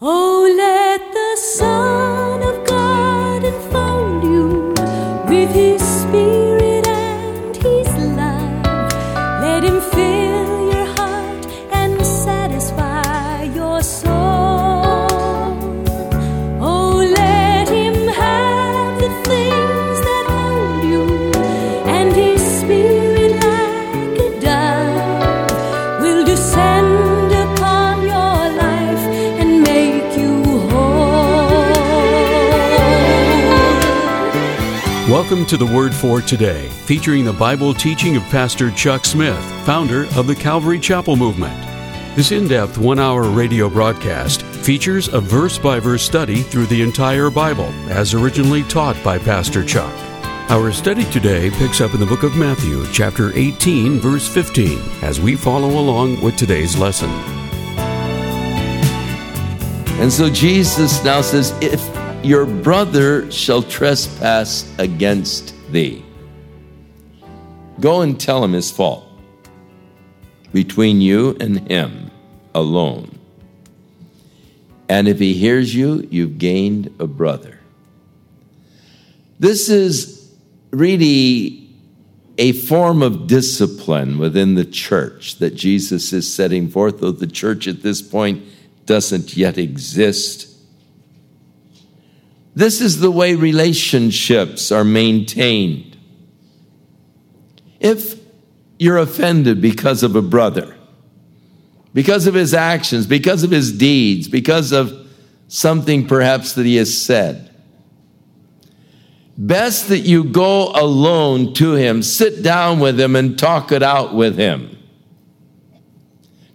[0.00, 0.33] Oh,
[35.44, 40.06] Welcome to the Word for Today, featuring the Bible teaching of Pastor Chuck Smith, founder
[40.16, 41.54] of the Calvary Chapel Movement.
[42.16, 46.80] This in depth one hour radio broadcast features a verse by verse study through the
[46.80, 49.92] entire Bible, as originally taught by Pastor Chuck.
[50.48, 55.20] Our study today picks up in the book of Matthew, chapter 18, verse 15, as
[55.20, 57.10] we follow along with today's lesson.
[60.00, 61.82] And so Jesus now says, If
[62.24, 66.04] your brother shall trespass against thee,
[67.80, 69.06] go and tell him his fault
[70.52, 72.10] between you and him
[72.54, 73.18] alone.
[74.88, 77.58] And if he hears you, you've gained a brother.
[79.38, 80.32] This is
[80.70, 81.68] really
[82.38, 87.68] a form of discipline within the church that Jesus is setting forth, though the church
[87.68, 88.42] at this point
[88.86, 90.53] doesn't yet exist.
[92.54, 95.96] This is the way relationships are maintained.
[97.80, 98.20] If
[98.78, 100.76] you're offended because of a brother,
[101.92, 104.92] because of his actions, because of his deeds, because of
[105.48, 107.50] something perhaps that he has said,
[109.36, 114.14] best that you go alone to him, sit down with him, and talk it out
[114.14, 114.78] with him.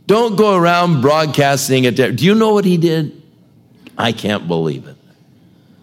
[0.05, 1.95] Don't go around broadcasting it.
[1.95, 3.21] Do you know what he did?
[3.97, 4.95] I can't believe it.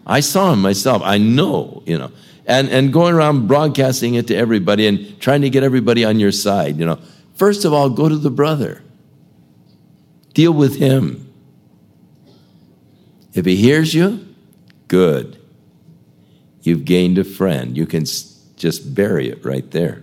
[0.06, 1.02] I saw him myself.
[1.04, 2.12] I know, you know.
[2.46, 6.30] And, and going around broadcasting it to everybody and trying to get everybody on your
[6.30, 6.98] side, you know.
[7.34, 8.82] First of all, go to the brother.
[10.32, 11.32] Deal with him.
[13.34, 14.26] If he hears you,
[14.88, 15.38] good.
[16.62, 17.76] You've gained a friend.
[17.76, 20.02] You can just bury it right there.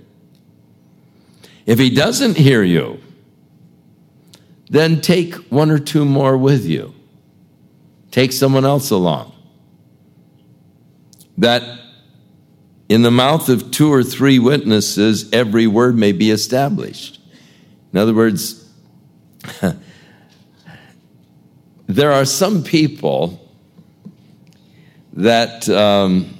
[1.65, 2.99] If he doesn't hear you,
[4.69, 6.93] then take one or two more with you.
[8.11, 9.32] Take someone else along.
[11.37, 11.79] That
[12.89, 17.19] in the mouth of two or three witnesses, every word may be established.
[17.91, 18.69] In other words,
[21.87, 23.39] there are some people
[25.13, 26.33] that um,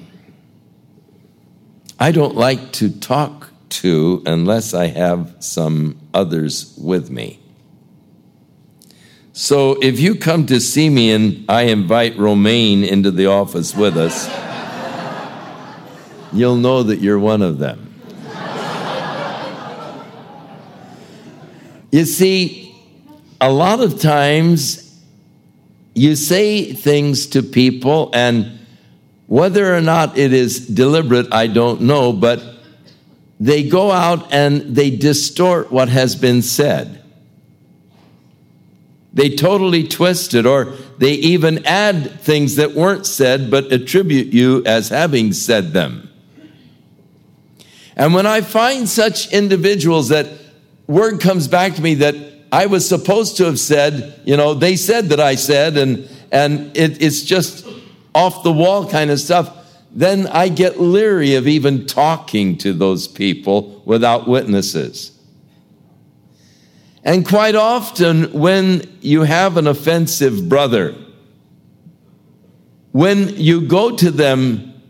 [2.00, 7.40] I don't like to talk to unless I have some others with me.
[9.32, 13.98] So if you come to see me and I invite Romaine into the office with
[13.98, 14.28] us,
[16.34, 17.90] you'll know that you're one of them.
[21.92, 22.76] You see,
[23.40, 25.00] a lot of times
[25.94, 28.60] you say things to people, and
[29.28, 32.42] whether or not it is deliberate, I don't know, but
[33.40, 37.04] they go out and they distort what has been said.
[39.14, 44.64] They totally twist it, or they even add things that weren't said but attribute you
[44.66, 46.10] as having said them.
[47.96, 50.28] And when I find such individuals that
[50.88, 52.16] word comes back to me that
[52.52, 56.76] I was supposed to have said, you know, they said that I said, and and
[56.76, 57.66] it, it's just
[58.16, 59.56] off the wall kind of stuff,
[59.92, 65.12] then I get leery of even talking to those people without witnesses.
[67.04, 70.96] And quite often, when you have an offensive brother,
[72.92, 74.82] when you go to them,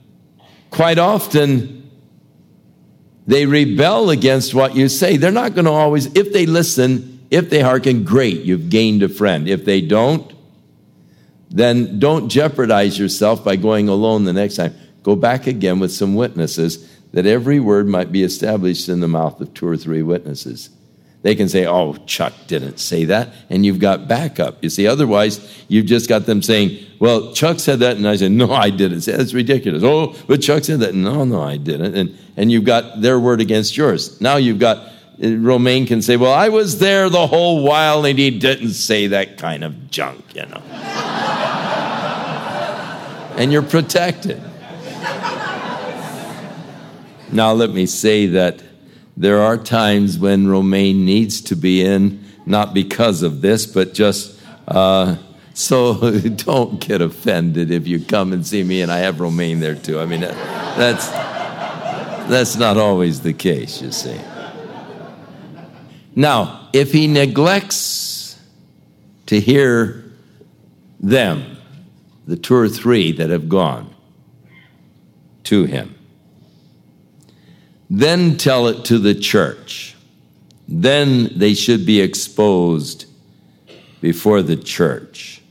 [0.70, 1.83] quite often
[3.26, 5.18] they rebel against what you say.
[5.18, 9.10] They're not going to always, if they listen, if they hearken, great, you've gained a
[9.10, 9.48] friend.
[9.48, 10.32] If they don't,
[11.50, 14.76] then don't jeopardize yourself by going alone the next time.
[15.04, 19.40] Go back again with some witnesses that every word might be established in the mouth
[19.40, 20.70] of two or three witnesses.
[21.24, 23.30] They can say, Oh, Chuck didn't say that.
[23.50, 24.62] And you've got backup.
[24.62, 25.40] You see, otherwise,
[25.70, 27.96] you've just got them saying, Well, Chuck said that.
[27.96, 29.06] And I said, No, I didn't.
[29.06, 29.84] That's ridiculous.
[29.84, 30.94] Oh, but Chuck said that.
[30.94, 31.96] No, no, I didn't.
[31.96, 34.20] And, and you've got their word against yours.
[34.20, 34.78] Now you've got,
[35.24, 39.08] uh, Romaine can say, Well, I was there the whole while and he didn't say
[39.08, 40.58] that kind of junk, you know.
[43.38, 44.42] and you're protected.
[47.32, 48.62] Now, let me say that
[49.16, 54.40] there are times when Romaine needs to be in, not because of this, but just
[54.68, 55.16] uh,
[55.54, 59.76] So don't get offended if you come and see me and I have romaine there
[59.76, 60.00] too.
[60.00, 64.20] I mean, that's, that's not always the case, you see.
[66.16, 68.40] Now, if he neglects
[69.28, 70.12] to hear
[71.00, 71.58] them,
[72.26, 73.94] the two or three that have gone
[75.44, 75.96] to him,
[77.90, 79.96] then tell it to the church.
[80.68, 83.06] Then they should be exposed
[84.02, 85.42] before the church.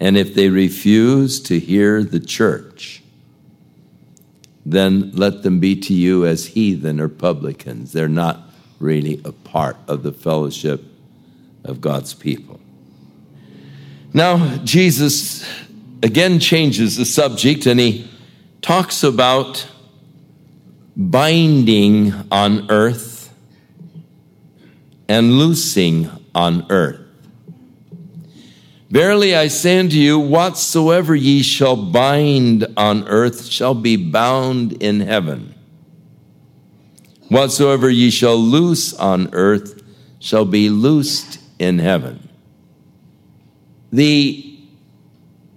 [0.00, 3.02] And if they refuse to hear the church,
[4.64, 7.92] then let them be to you as heathen or publicans.
[7.92, 8.42] They're not
[8.78, 10.84] really a part of the fellowship
[11.64, 12.60] of God's people.
[14.12, 15.46] Now, Jesus
[16.02, 18.10] again changes the subject and he
[18.62, 19.66] talks about
[20.98, 23.32] binding on earth
[25.08, 27.00] and loosing on earth.
[28.90, 35.00] Verily I say unto you, whatsoever ye shall bind on earth shall be bound in
[35.00, 35.54] heaven.
[37.28, 39.82] Whatsoever ye shall loose on earth
[40.18, 42.28] shall be loosed in heaven.
[43.92, 44.58] The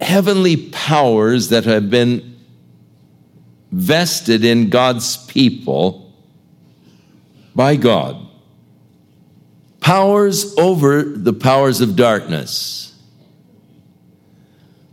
[0.01, 2.30] heavenly powers that have been
[3.71, 6.13] vested in God's people
[7.55, 8.27] by God,
[9.79, 12.81] powers over the powers of darkness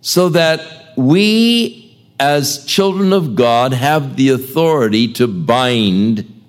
[0.09, 6.43] so that we, as children of God, have the authority to bind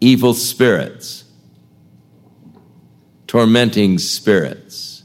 [0.00, 1.24] evil spirits,
[3.28, 5.04] tormenting spirits.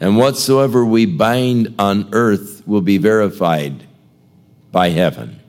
[0.00, 3.85] And whatsoever we bind on earth will be verified
[4.76, 5.40] by heaven.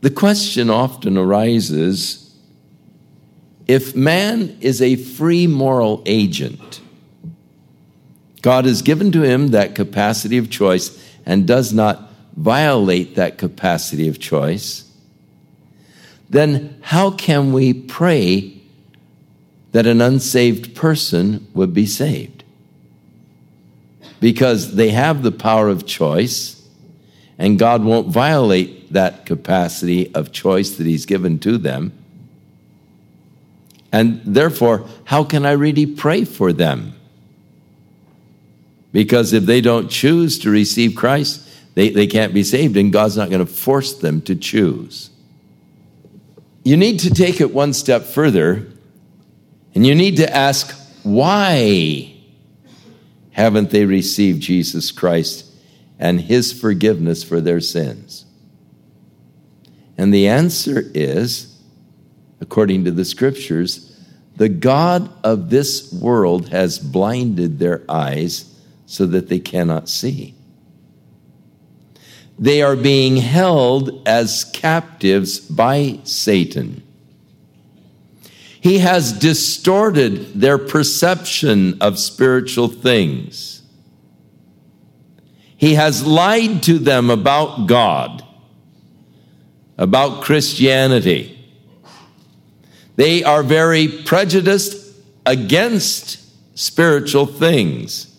[0.00, 2.34] The question often arises
[3.68, 6.80] if man is a free moral agent,
[8.40, 10.90] God has given to him that capacity of choice
[11.24, 14.90] and does not violate that capacity of choice,
[16.30, 18.60] then how can we pray
[19.70, 22.42] that an unsaved person would be saved?
[24.18, 26.61] Because they have the power of choice,
[27.38, 31.92] and God won't violate that capacity of choice that He's given to them.
[33.90, 36.94] And therefore, how can I really pray for them?
[38.92, 43.16] Because if they don't choose to receive Christ, they, they can't be saved, and God's
[43.16, 45.10] not going to force them to choose.
[46.64, 48.66] You need to take it one step further,
[49.74, 50.70] and you need to ask,
[51.02, 52.14] why
[53.32, 55.46] haven't they received Jesus Christ
[56.02, 58.26] and his forgiveness for their sins?
[59.96, 61.62] And the answer is,
[62.40, 63.96] according to the scriptures,
[64.36, 68.52] the God of this world has blinded their eyes
[68.84, 70.34] so that they cannot see.
[72.36, 76.82] They are being held as captives by Satan.
[78.60, 83.61] He has distorted their perception of spiritual things.
[85.62, 88.24] He has lied to them about God,
[89.78, 91.38] about Christianity.
[92.96, 94.92] They are very prejudiced
[95.24, 96.18] against
[96.58, 98.12] spiritual things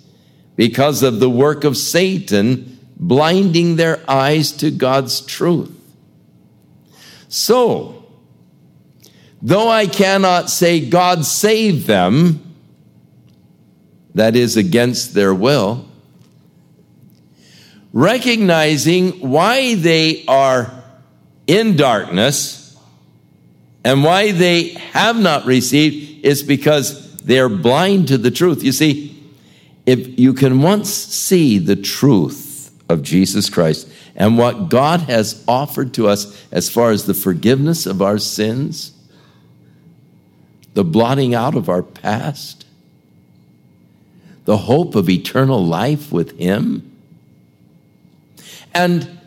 [0.55, 5.77] because of the work of Satan blinding their eyes to God's truth.
[7.27, 8.05] So,
[9.41, 12.55] though I cannot say God save them,
[14.15, 15.89] that is against their will,
[17.93, 20.83] recognizing why they are
[21.45, 22.75] in darkness
[23.85, 28.63] and why they have not received is because they're blind to the truth.
[28.63, 29.23] You see,
[29.85, 35.93] if you can once see the truth of Jesus Christ and what God has offered
[35.95, 38.91] to us as far as the forgiveness of our sins,
[40.73, 42.65] the blotting out of our past,
[44.45, 46.92] the hope of eternal life with Him,
[48.73, 49.19] and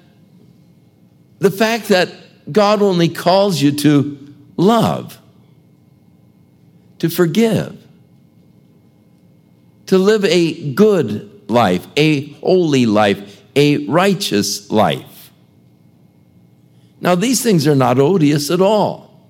[1.38, 2.10] the fact that
[2.50, 5.18] God only calls you to love,
[6.98, 7.82] to forgive,
[9.86, 15.30] to live a good life, a holy life, a righteous life.
[17.00, 19.28] Now, these things are not odious at all.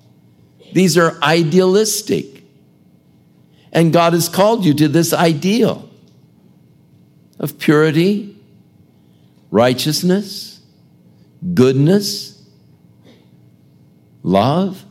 [0.73, 2.43] These are idealistic.
[3.71, 5.89] And God has called you to this ideal
[7.39, 8.36] of purity,
[9.51, 10.61] righteousness,
[11.53, 12.43] goodness,
[14.23, 14.83] love.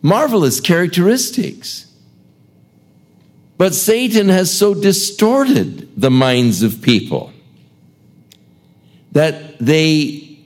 [0.00, 1.86] Marvelous characteristics.
[3.56, 7.32] But Satan has so distorted the minds of people
[9.12, 10.38] that they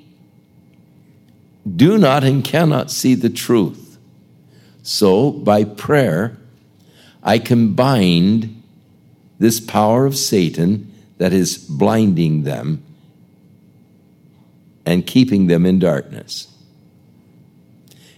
[1.76, 3.99] do not and cannot see the truth.
[4.83, 6.37] So, by prayer,
[7.23, 8.62] I can bind
[9.38, 10.92] this power of Satan
[11.23, 12.83] that is blinding them
[14.85, 16.49] and keeping them in darkness.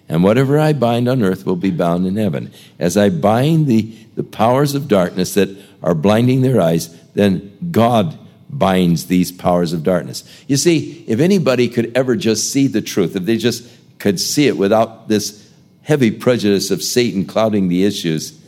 [0.09, 2.51] And whatever I bind on earth will be bound in heaven.
[2.79, 8.19] As I bind the, the powers of darkness that are blinding their eyes, then God
[8.49, 10.25] binds these powers of darkness.
[10.49, 14.47] You see, if anybody could ever just see the truth, if they just could see
[14.47, 15.47] it without this
[15.83, 18.41] heavy prejudice of Satan clouding the issues,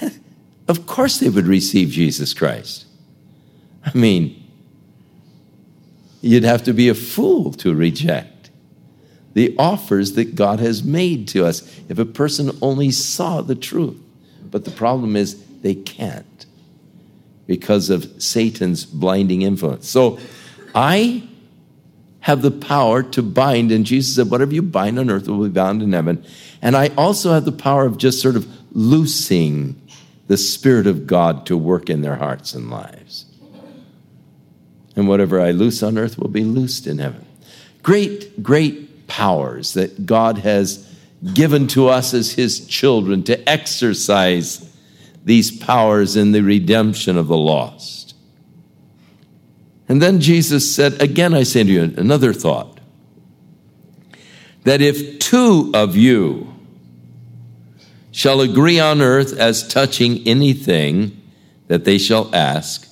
[0.66, 2.86] of course they would receive Jesus Christ.
[3.84, 4.42] I mean,
[6.20, 8.50] you'd have to be a fool to reject
[9.34, 13.96] the offers that God has made to us if a person only saw the truth.
[14.50, 16.46] But the problem is they can't
[17.46, 19.88] because of Satan's blinding influence.
[19.88, 20.18] So
[20.74, 21.28] I
[22.20, 25.50] have the power to bind, and Jesus said, Whatever you bind on earth will be
[25.50, 26.24] bound in heaven.
[26.60, 29.80] And I also have the power of just sort of loosing
[30.26, 33.24] the Spirit of God to work in their hearts and lives.
[34.98, 37.24] And whatever I loose on earth will be loosed in heaven.
[37.84, 40.92] Great, great powers that God has
[41.34, 44.68] given to us as His children to exercise
[45.24, 48.16] these powers in the redemption of the lost.
[49.88, 52.80] And then Jesus said, Again, I say to you another thought
[54.64, 56.52] that if two of you
[58.10, 61.22] shall agree on earth as touching anything
[61.68, 62.87] that they shall ask,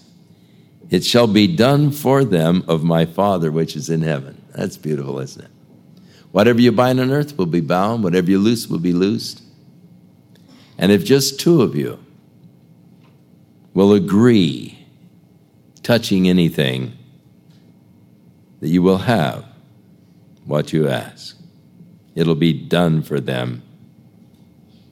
[0.91, 4.41] it shall be done for them of my Father which is in heaven.
[4.55, 5.51] That's beautiful, isn't it?
[6.33, 9.43] Whatever you bind on earth will be bound, whatever you loose will be loosed.
[10.79, 11.99] And if just two of you
[13.75, 14.87] will agree
[15.83, 16.93] touching anything,
[18.61, 19.45] that you will have
[20.45, 21.37] what you ask.
[22.15, 23.63] It'll be done for them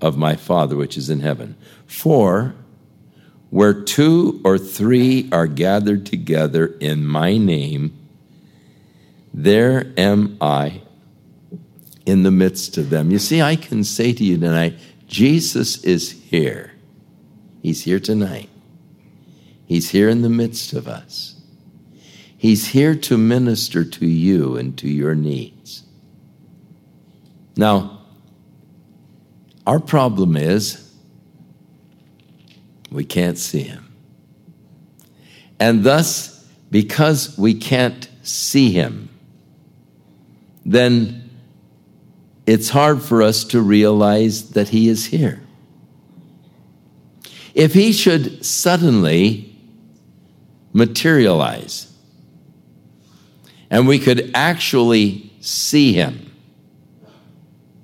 [0.00, 1.56] of my Father which is in heaven.
[1.86, 2.54] For
[3.54, 7.96] where two or three are gathered together in my name,
[9.32, 10.82] there am I
[12.04, 13.12] in the midst of them.
[13.12, 14.74] You see, I can say to you tonight,
[15.06, 16.72] Jesus is here.
[17.62, 18.50] He's here tonight.
[19.66, 21.40] He's here in the midst of us.
[22.36, 25.84] He's here to minister to you and to your needs.
[27.56, 28.00] Now,
[29.64, 30.83] our problem is
[32.94, 33.92] we can't see him.
[35.58, 39.08] And thus, because we can't see him,
[40.64, 41.28] then
[42.46, 45.42] it's hard for us to realize that he is here.
[47.52, 49.54] If he should suddenly
[50.72, 51.90] materialize.
[53.70, 56.30] And we could actually see him.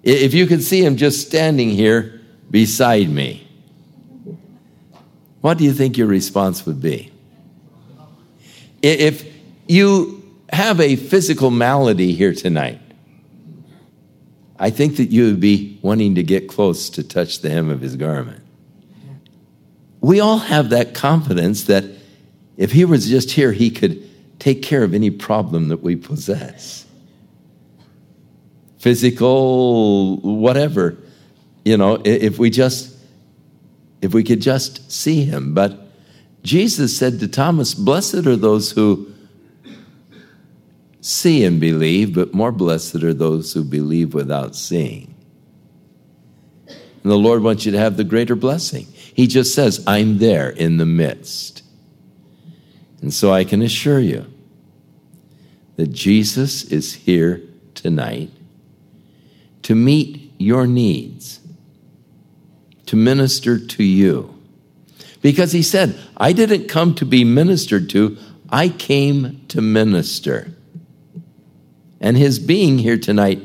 [0.03, 3.50] If you could see him just standing here beside me,
[5.41, 7.11] what do you think your response would be?
[8.83, 9.25] If
[9.67, 12.81] you have a physical malady here tonight,
[14.59, 17.81] I think that you would be wanting to get close to touch the hem of
[17.81, 18.43] his garment.
[20.01, 21.85] We all have that confidence that
[22.57, 24.07] if he was just here, he could
[24.39, 26.87] take care of any problem that we possess
[28.79, 30.97] physical, whatever.
[31.65, 32.97] You know, if we just
[34.03, 35.55] if we could just see him.
[35.55, 35.79] But
[36.43, 39.13] Jesus said to Thomas, Blessed are those who
[41.01, 45.15] see and believe, but more blessed are those who believe without seeing.
[46.67, 48.87] And the Lord wants you to have the greater blessing.
[49.15, 51.63] He just says, I'm there in the midst.
[53.01, 54.27] And so I can assure you
[55.77, 57.43] that Jesus is here
[57.75, 58.31] tonight
[59.63, 61.40] to meet your needs,
[62.91, 64.37] to minister to you.
[65.23, 68.19] Because he said, I didn't come to be ministered to,
[68.49, 70.53] I came to minister.
[72.01, 73.43] And his being here tonight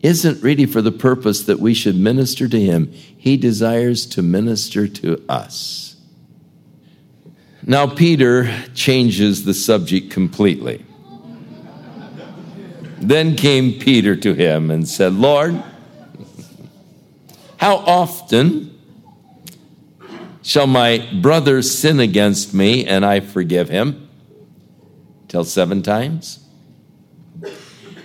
[0.00, 2.90] isn't really for the purpose that we should minister to him.
[2.90, 5.94] He desires to minister to us.
[7.64, 10.84] Now, Peter changes the subject completely.
[12.98, 15.62] Then came Peter to him and said, Lord,
[17.58, 18.69] how often
[20.42, 24.08] shall my brother sin against me and I forgive him?
[25.28, 26.44] Till seven times?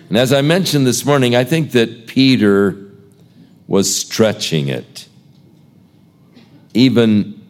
[0.09, 2.91] And as I mentioned this morning, I think that Peter
[3.67, 5.07] was stretching it,
[6.73, 7.41] even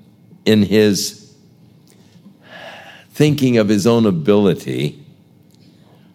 [0.46, 1.36] in his
[3.12, 5.02] thinking of his own ability,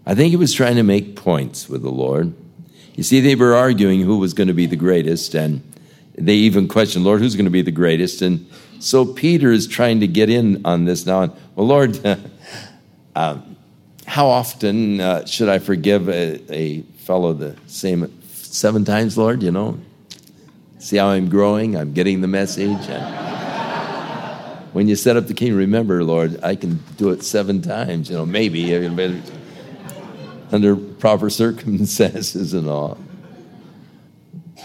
[0.07, 2.35] I think he was trying to make points with the Lord.
[2.95, 5.63] You see, they were arguing who was going to be the greatest, and
[6.21, 8.23] they even question, Lord, who's going to be the greatest?
[8.23, 8.49] And
[8.79, 11.23] so Peter is trying to get in on this now.
[11.23, 12.17] And, well, Lord, uh,
[14.07, 19.43] how often uh, should I forgive a, a fellow the same seven times, Lord?
[19.43, 19.79] You know,
[20.79, 21.77] see how I'm growing?
[21.77, 22.89] I'm getting the message.
[24.73, 28.09] When you set up the king, remember, Lord, I can do it seven times.
[28.09, 28.73] You know, maybe
[30.53, 32.97] under proper circumstances and all.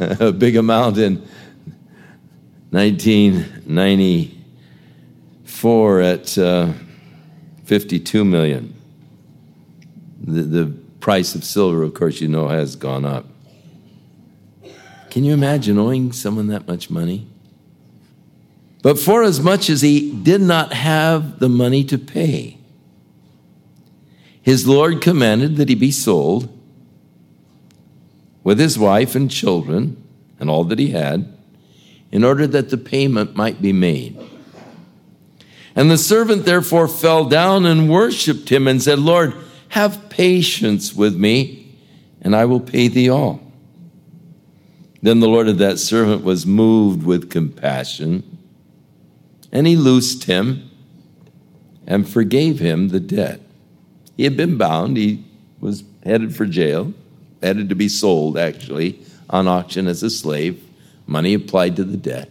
[0.20, 1.22] a big amount in
[5.52, 6.72] 1994 at uh,
[7.64, 8.74] 52 million.
[10.20, 10.66] The, the
[11.00, 13.26] price of silver, of course, you know, has gone up.
[15.10, 17.26] Can you imagine owing someone that much money?
[18.82, 22.58] But for as much as he did not have the money to pay,
[24.40, 26.48] his Lord commanded that he be sold
[28.42, 30.02] with his wife and children
[30.40, 31.32] and all that he had,
[32.10, 34.18] in order that the payment might be made.
[35.74, 39.34] And the servant therefore fell down and worshiped him and said, Lord,
[39.70, 41.74] have patience with me,
[42.20, 43.40] and I will pay thee all.
[45.00, 48.38] Then the Lord of that servant was moved with compassion,
[49.50, 50.70] and he loosed him
[51.86, 53.40] and forgave him the debt.
[54.16, 55.24] He had been bound, he
[55.60, 56.92] was headed for jail
[57.42, 60.62] headed to be sold, actually, on auction as a slave.
[61.06, 62.30] Money applied to the debt.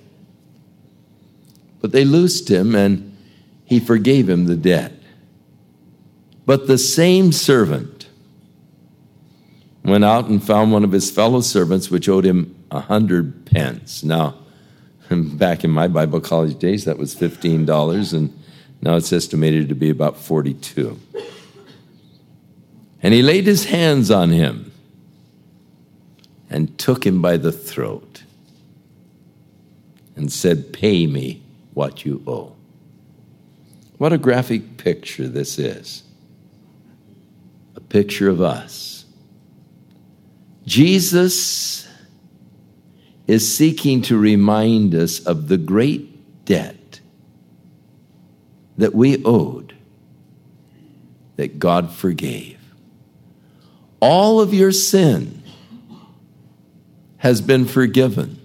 [1.81, 3.10] But they loosed him and
[3.71, 4.91] he forgave him the debt.
[6.45, 8.09] But the same servant
[9.85, 14.03] went out and found one of his fellow servants which owed him a hundred pence.
[14.03, 14.35] Now,
[15.09, 18.37] back in my Bible college days, that was $15, and
[18.81, 20.99] now it's estimated to be about 42.
[23.01, 24.73] And he laid his hands on him
[26.49, 28.23] and took him by the throat
[30.17, 31.41] and said, Pay me
[31.73, 32.57] what you owe.
[34.01, 36.01] What a graphic picture this is
[37.75, 39.05] a picture of us.
[40.65, 41.87] Jesus
[43.27, 46.99] is seeking to remind us of the great debt
[48.75, 49.75] that we owed,
[51.35, 52.57] that God forgave.
[53.99, 55.43] All of your sin
[57.17, 58.41] has been forgiven.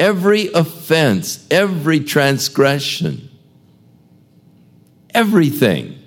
[0.00, 3.29] Every offense, every transgression,
[5.14, 5.98] everything.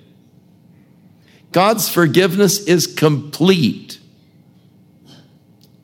[1.52, 3.98] God's forgiveness is complete.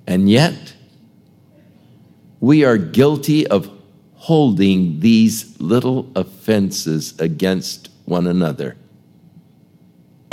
[0.06, 0.74] And yet,
[2.40, 3.70] we are guilty of
[4.14, 8.76] holding these little offenses against one another.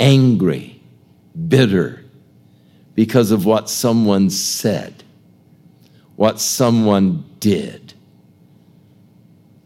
[0.00, 0.80] Angry,
[1.48, 2.04] bitter
[2.94, 5.04] because of what someone said,
[6.16, 7.94] what someone did.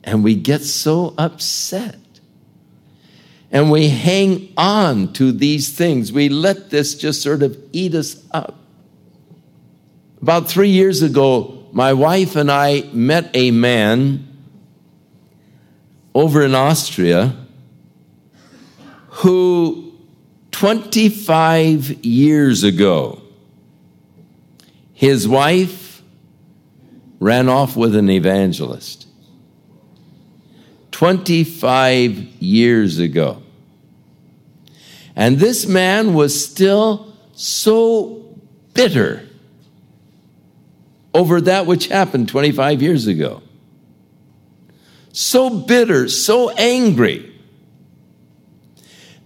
[0.05, 1.97] And we get so upset.
[3.53, 6.11] And we hang on to these things.
[6.11, 8.59] We let this just sort of eat us up.
[10.23, 14.27] About three years ago, my wife and I met a man
[16.15, 17.37] over in Austria
[19.09, 19.93] who
[20.53, 23.21] 25 years ago,
[24.93, 26.03] his wife
[27.19, 29.07] ran off with an evangelist.
[30.93, 33.42] 25 years ago.
[35.15, 38.39] And this man was still so
[38.75, 39.29] bitter
[41.15, 43.43] over that which happened 25 years ago.
[45.13, 47.33] So bitter, so angry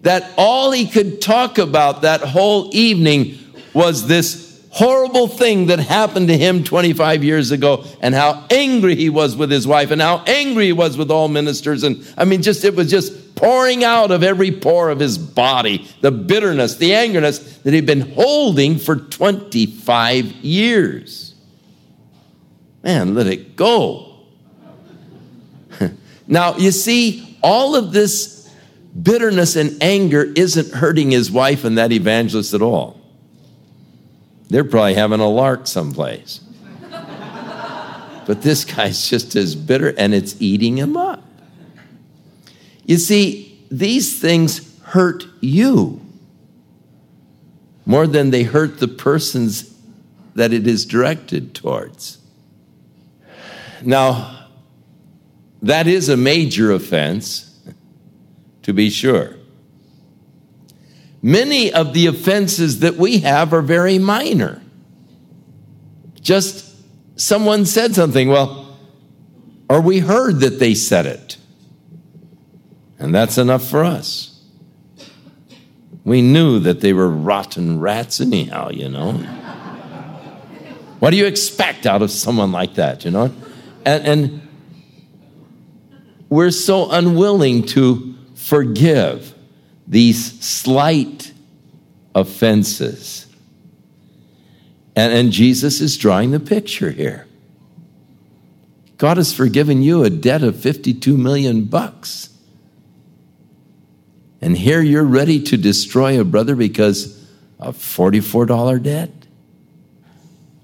[0.02, 3.38] that all he could talk about that whole evening
[3.72, 9.08] was this horrible thing that happened to him 25 years ago and how angry he
[9.08, 12.42] was with his wife and how angry he was with all ministers and i mean
[12.42, 16.90] just it was just pouring out of every pore of his body the bitterness the
[16.90, 21.34] angerness that he'd been holding for 25 years
[22.82, 24.16] man let it go
[26.26, 28.36] now you see all of this
[29.02, 33.00] bitterness and anger isn't hurting his wife and that evangelist at all.
[34.48, 36.40] They're probably having a lark someplace.
[38.26, 41.22] but this guy's just as bitter and it's eating him up.
[42.86, 46.00] You see, these things hurt you
[47.84, 49.74] more than they hurt the persons
[50.34, 52.18] that it is directed towards.
[53.82, 54.48] Now,
[55.62, 57.58] that is a major offense
[58.62, 59.34] to be sure.
[61.22, 64.62] Many of the offenses that we have are very minor.
[66.20, 66.74] Just
[67.18, 68.78] someone said something, well,
[69.68, 71.36] or we heard that they said it.
[72.98, 74.32] And that's enough for us.
[76.04, 79.12] We knew that they were rotten rats, anyhow, you know.
[81.00, 83.34] what do you expect out of someone like that, you know?
[83.84, 84.48] And, and
[86.28, 89.34] we're so unwilling to forgive
[89.86, 91.32] these slight
[92.14, 93.26] offenses.
[94.94, 97.26] And, and Jesus is drawing the picture here.
[98.96, 102.30] God has forgiven you a debt of 52 million bucks.
[104.46, 107.20] And here you're ready to destroy a brother because
[107.58, 109.10] of $44 debt.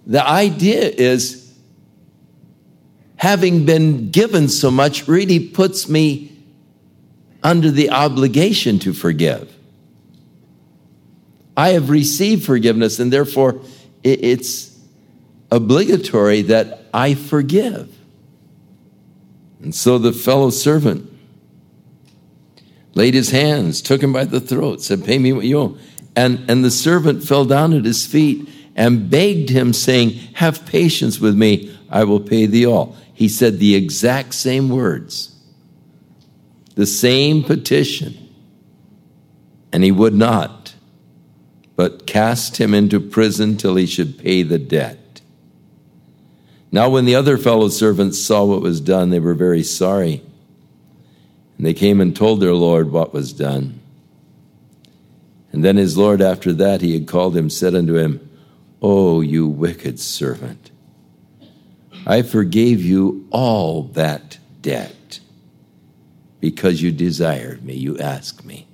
[0.06, 1.52] The idea is
[3.16, 6.30] having been given so much really puts me
[7.42, 9.52] under the obligation to forgive.
[11.56, 13.62] I have received forgiveness, and therefore
[14.04, 14.78] it's
[15.50, 17.92] obligatory that I forgive.
[19.60, 21.11] And so the fellow servant
[22.94, 25.78] laid his hands, took him by the throat, said, Pay me what you owe.
[26.14, 31.18] And, and the servant fell down at his feet and begged him, saying, Have patience
[31.18, 32.96] with me, I will pay thee all.
[33.14, 35.28] He said the exact same words
[36.74, 38.30] the same petition,
[39.72, 40.74] and he would not,
[41.76, 45.20] but cast him into prison till he should pay the debt.
[46.70, 50.22] Now, when the other fellow servants saw what was done, they were very sorry.
[51.62, 53.78] And they came and told their Lord what was done.
[55.52, 58.28] And then his Lord, after that, he had called him, said unto him,
[58.82, 60.72] O you wicked servant,
[62.04, 65.20] I forgave you all that debt
[66.40, 68.66] because you desired me, you asked me.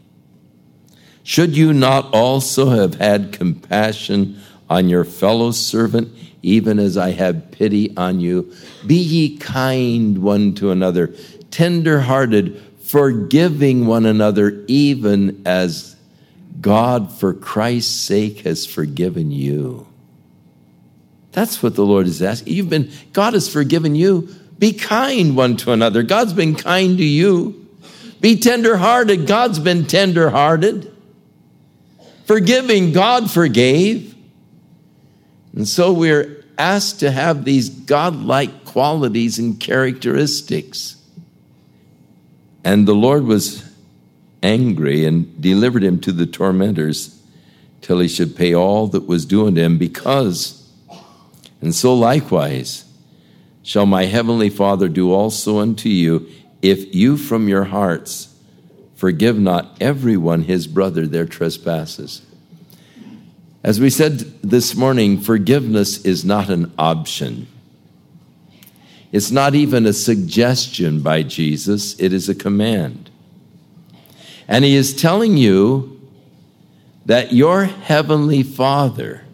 [1.22, 7.50] Should you not also have had compassion on your fellow servant, even as I have
[7.50, 8.50] pity on you?
[8.86, 11.14] Be ye kind one to another,
[11.50, 15.94] tender hearted, forgiving one another, even as
[16.58, 19.86] God, for Christ's sake, has forgiven you.
[21.32, 22.54] That's what the Lord is asking.
[22.54, 24.34] You've been, God has forgiven you.
[24.58, 26.02] Be kind one to another.
[26.02, 27.68] God's been kind to you.
[28.22, 29.26] Be tenderhearted.
[29.26, 30.90] God's been tenderhearted.
[32.24, 34.14] Forgiving, God forgave.
[35.52, 40.97] And so we're asked to have these godlike qualities and characteristics.
[42.68, 43.64] And the Lord was
[44.42, 47.18] angry and delivered him to the tormentors
[47.80, 50.70] till he should pay all that was due unto him because,
[51.62, 52.84] and so likewise,
[53.62, 56.28] shall my heavenly Father do also unto you
[56.60, 58.36] if you from your hearts
[58.94, 62.20] forgive not everyone his brother their trespasses.
[63.64, 67.46] As we said this morning, forgiveness is not an option.
[69.10, 73.10] It's not even a suggestion by Jesus, it is a command.
[74.46, 76.00] And he is telling you
[77.06, 79.24] that your heavenly Father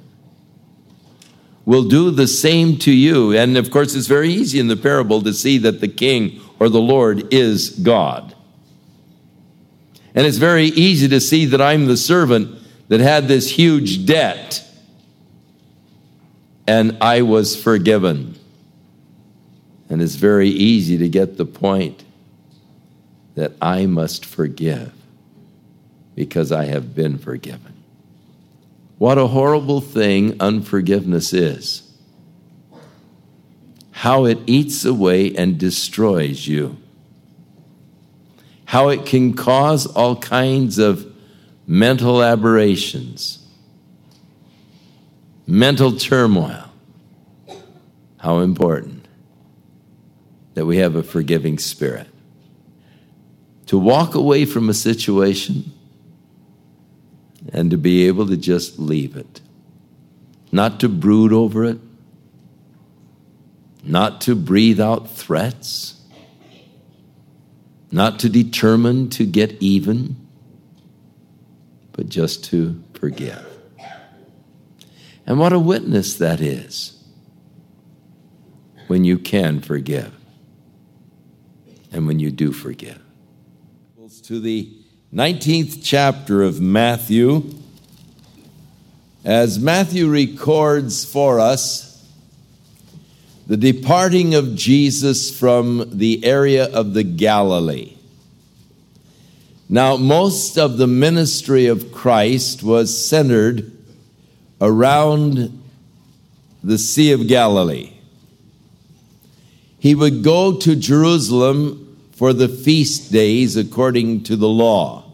[1.64, 3.32] will do the same to you.
[3.32, 6.68] And of course, it's very easy in the parable to see that the king or
[6.68, 8.34] the Lord is God.
[10.14, 12.58] And it's very easy to see that I'm the servant
[12.88, 14.64] that had this huge debt
[16.66, 18.38] and I was forgiven.
[19.88, 22.04] And it's very easy to get the point
[23.34, 24.92] that I must forgive
[26.14, 27.74] because I have been forgiven.
[28.98, 31.82] What a horrible thing unforgiveness is.
[33.90, 36.76] How it eats away and destroys you.
[38.66, 41.12] How it can cause all kinds of
[41.66, 43.46] mental aberrations,
[45.46, 46.70] mental turmoil.
[48.18, 49.03] How important
[50.54, 52.08] that we have a forgiving spirit.
[53.66, 55.72] To walk away from a situation
[57.52, 59.40] and to be able to just leave it,
[60.52, 61.78] not to brood over it,
[63.82, 66.00] not to breathe out threats,
[67.90, 70.16] not to determine to get even,
[71.92, 73.44] but just to forgive.
[75.26, 77.02] And what a witness that is
[78.88, 80.12] when you can forgive
[81.94, 83.00] and when you do forgive.
[84.24, 84.70] To the
[85.14, 87.54] 19th chapter of Matthew,
[89.24, 92.04] as Matthew records for us
[93.46, 97.96] the departing of Jesus from the area of the Galilee.
[99.68, 103.70] Now, most of the ministry of Christ was centered
[104.60, 105.62] around
[106.62, 107.92] the Sea of Galilee.
[109.78, 111.83] He would go to Jerusalem
[112.24, 115.04] for the feast days according to the law.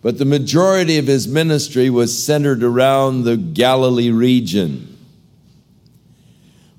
[0.00, 4.96] But the majority of his ministry was centered around the Galilee region.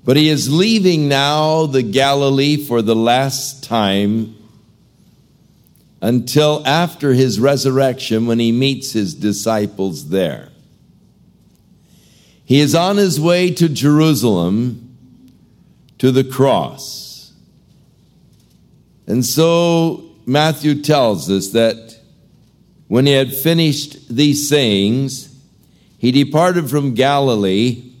[0.04, 4.34] But he is leaving now the Galilee for the last time
[6.02, 10.48] until after his resurrection when he meets his disciples there.
[12.44, 14.96] He is on his way to Jerusalem
[15.98, 16.99] to the cross.
[19.10, 21.98] And so Matthew tells us that
[22.86, 25.36] when he had finished these sayings,
[25.98, 27.92] he departed from Galilee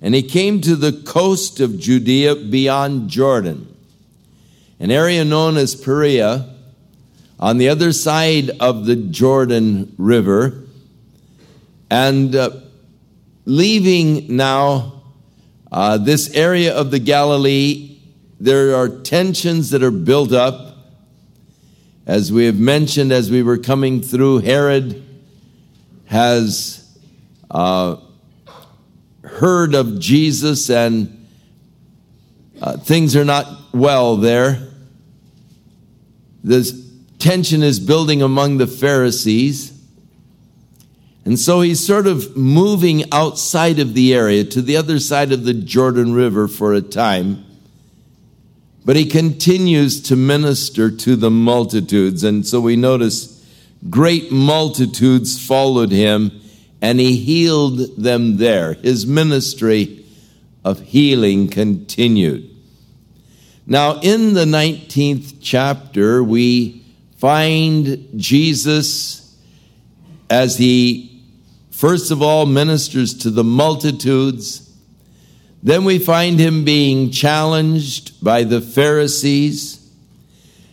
[0.00, 3.74] and he came to the coast of Judea beyond Jordan,
[4.78, 6.54] an area known as Perea,
[7.40, 10.62] on the other side of the Jordan River.
[11.90, 12.50] And uh,
[13.46, 15.02] leaving now
[15.72, 17.95] uh, this area of the Galilee,
[18.38, 20.76] there are tensions that are built up
[22.06, 25.02] as we have mentioned as we were coming through, Herod
[26.04, 26.96] has
[27.50, 27.96] uh,
[29.24, 31.26] heard of Jesus and
[32.62, 34.68] uh, things are not well there.
[36.44, 36.80] This
[37.18, 39.72] tension is building among the Pharisees.
[41.24, 45.42] And so he's sort of moving outside of the area to the other side of
[45.42, 47.45] the Jordan River for a time.
[48.86, 52.22] But he continues to minister to the multitudes.
[52.22, 53.44] And so we notice
[53.90, 56.40] great multitudes followed him
[56.80, 58.74] and he healed them there.
[58.74, 60.04] His ministry
[60.64, 62.48] of healing continued.
[63.66, 66.84] Now, in the 19th chapter, we
[67.16, 69.36] find Jesus
[70.30, 71.24] as he,
[71.72, 74.65] first of all, ministers to the multitudes
[75.66, 79.84] then we find him being challenged by the Pharisees.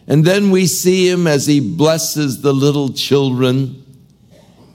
[0.06, 3.84] And then we see him as he blesses the little children.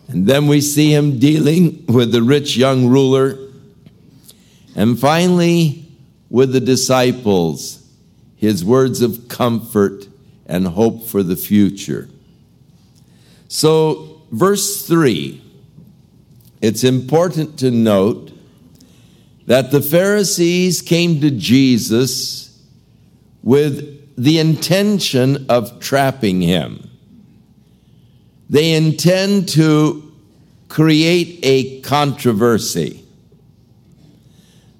[0.09, 3.39] And then we see him dealing with the rich young ruler.
[4.75, 5.87] And finally,
[6.29, 7.89] with the disciples,
[8.35, 10.09] his words of comfort
[10.47, 12.09] and hope for the future.
[13.47, 15.41] So, verse 3,
[16.61, 18.28] it's important to note
[19.49, 22.63] that the Pharisees came to Jesus
[23.43, 26.91] with the intention of trapping him.
[28.51, 30.13] They intend to
[30.69, 33.03] create a controversy.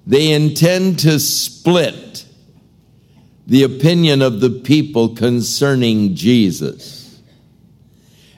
[0.05, 2.25] They intend to split
[3.47, 7.19] the opinion of the people concerning Jesus.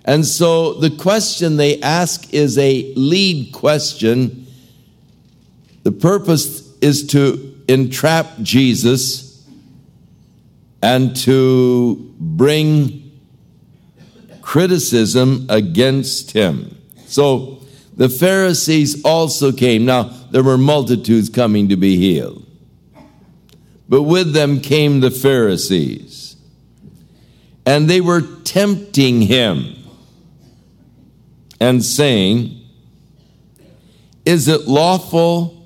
[0.05, 4.40] And so the question they ask is a lead question.
[5.83, 9.45] The purpose is to entrap Jesus
[10.81, 13.11] and to bring
[14.41, 16.77] criticism against him.
[17.05, 17.63] So
[17.95, 19.85] the Pharisees also came.
[19.85, 22.45] Now, there were multitudes coming to be healed.
[23.87, 26.35] But with them came the Pharisees.
[27.65, 29.75] And they were tempting him
[31.59, 32.59] and saying,
[34.25, 35.60] Is it lawful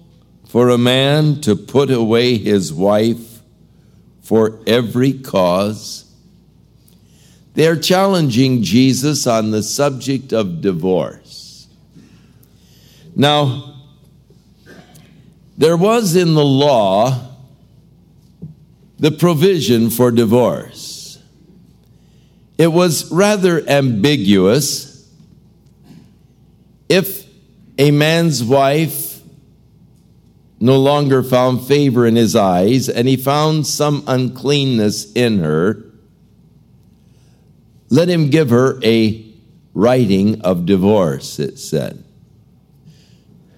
[0.56, 3.42] for a man to put away his wife
[4.22, 6.10] for every cause?
[7.56, 11.68] They're challenging Jesus on the subject of divorce.
[13.18, 13.82] Now,
[15.58, 17.36] there was in the law
[18.98, 21.22] the provision for divorce.
[22.58, 25.06] It was rather ambiguous
[26.88, 27.28] if
[27.78, 29.05] a man's wife
[30.60, 35.84] no longer found favor in his eyes and he found some uncleanness in her,
[37.90, 39.24] let him give her a
[39.74, 42.04] writing of divorce, it said.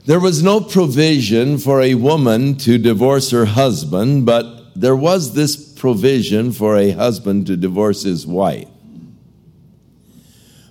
[0.06, 5.58] There was no provision for a woman to divorce her husband, but there was this
[5.74, 8.70] provision for a husband to divorce his wife.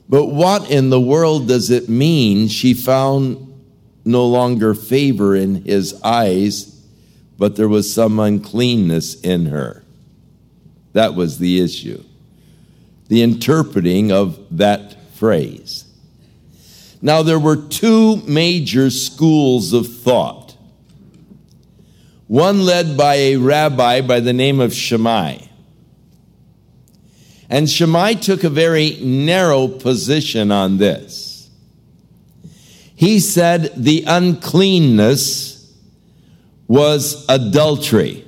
[0.09, 3.46] But what in the world does it mean she found
[4.07, 6.81] no longer favor in his eyes,
[7.39, 9.85] but there was some uncleanness in her?
[10.93, 12.03] That was the issue.
[13.09, 15.85] The interpreting of that phrase.
[17.03, 20.57] Now, there were two major schools of thought.
[22.27, 25.39] One led by a rabbi by the name of Shammai.
[27.49, 31.26] And Shammai took a very narrow position on this.
[32.97, 35.73] He said the uncleanness
[36.67, 38.25] was adultery.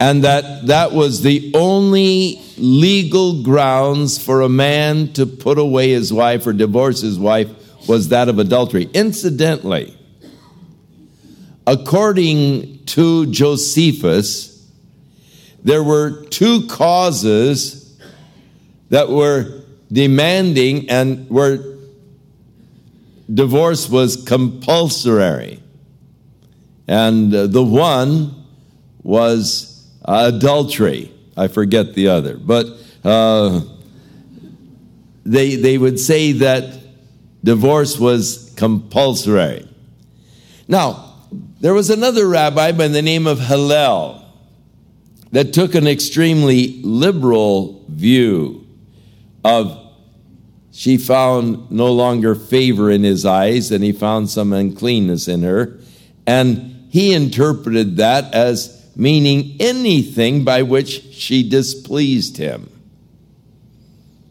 [0.00, 6.12] And that that was the only legal grounds for a man to put away his
[6.12, 7.48] wife or divorce his wife
[7.88, 8.88] was that of adultery.
[8.92, 9.96] Incidentally,
[11.66, 14.66] according to Josephus,
[15.62, 17.98] there were two causes
[18.90, 19.62] that were
[19.92, 21.73] demanding and where
[23.32, 25.62] divorce was compulsory.
[26.86, 28.44] And uh, the one
[29.02, 31.12] was adultery.
[31.36, 32.36] I forget the other.
[32.36, 32.66] But
[33.04, 33.62] uh,
[35.24, 36.78] they, they would say that
[37.42, 39.68] divorce was compulsory.
[40.68, 41.14] Now,
[41.60, 44.24] there was another rabbi by the name of Hillel
[45.32, 48.66] that took an extremely liberal view
[49.44, 49.83] of
[50.74, 55.78] she found no longer favor in his eyes and he found some uncleanness in her.
[56.26, 62.68] And he interpreted that as meaning anything by which she displeased him.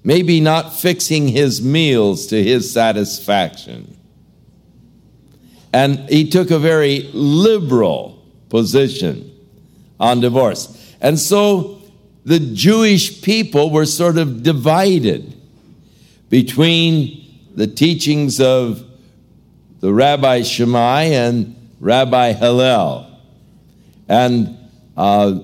[0.03, 3.97] Maybe not fixing his meals to his satisfaction.
[5.71, 9.32] And he took a very liberal position
[9.97, 10.93] on divorce.
[10.99, 11.82] And so
[12.25, 15.39] the Jewish people were sort of divided
[16.34, 18.84] between the teachings of
[19.82, 23.22] the Rabbi Shammai and Rabbi Hillel.
[24.10, 24.58] And
[24.98, 25.41] uh,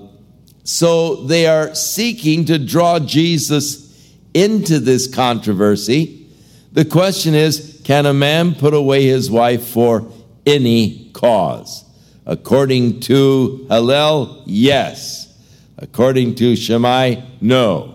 [0.64, 6.26] so they are seeking to draw Jesus into this controversy.
[6.72, 10.10] The question is can a man put away his wife for
[10.44, 11.84] any cause?
[12.26, 15.32] According to Hillel, yes.
[15.78, 17.94] According to Shammai, no.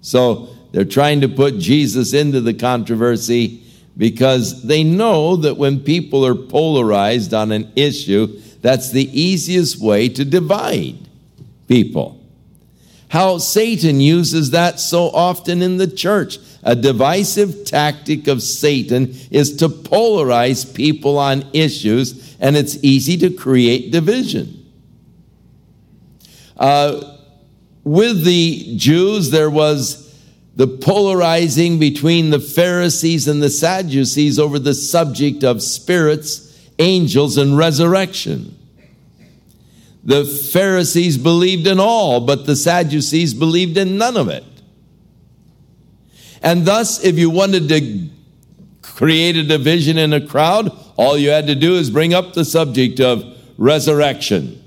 [0.00, 3.62] So they're trying to put Jesus into the controversy
[3.96, 10.08] because they know that when people are polarized on an issue, that's the easiest way
[10.10, 10.98] to divide
[11.66, 12.20] people.
[13.08, 16.38] How Satan uses that so often in the church.
[16.62, 23.30] A divisive tactic of Satan is to polarize people on issues, and it's easy to
[23.30, 24.66] create division.
[26.56, 27.16] Uh,
[27.84, 30.07] with the Jews, there was
[30.58, 37.56] the polarizing between the Pharisees and the Sadducees over the subject of spirits, angels, and
[37.56, 38.58] resurrection.
[40.02, 44.42] The Pharisees believed in all, but the Sadducees believed in none of it.
[46.42, 48.08] And thus, if you wanted to
[48.82, 52.44] create a division in a crowd, all you had to do is bring up the
[52.44, 53.24] subject of
[53.58, 54.60] resurrection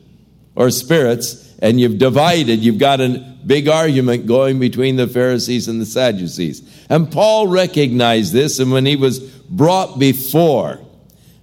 [0.55, 2.59] or spirits, and you've divided.
[2.59, 6.85] You've got a big argument going between the Pharisees and the Sadducees.
[6.89, 10.79] And Paul recognized this, and when he was brought before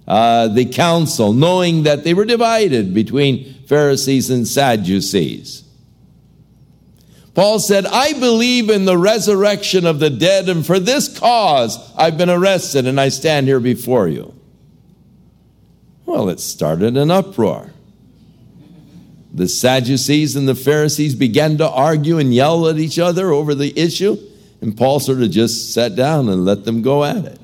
[0.07, 5.63] uh, the council, knowing that they were divided between Pharisees and Sadducees,
[7.33, 12.17] Paul said, I believe in the resurrection of the dead, and for this cause I've
[12.17, 14.33] been arrested and I stand here before you.
[16.05, 17.71] Well, it started an uproar.
[19.33, 23.77] The Sadducees and the Pharisees began to argue and yell at each other over the
[23.79, 24.17] issue,
[24.61, 27.39] and Paul sort of just sat down and let them go at it.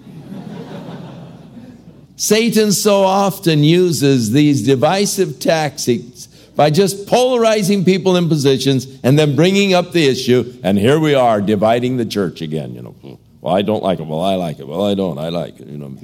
[2.17, 9.35] Satan so often uses these divisive tactics by just polarizing people in positions and then
[9.35, 12.73] bringing up the issue, and here we are dividing the church again.
[12.73, 14.07] You know, well, I don't like it.
[14.07, 14.67] Well, I like it.
[14.67, 15.17] Well, I don't.
[15.17, 15.67] I like it.
[15.67, 15.97] You know,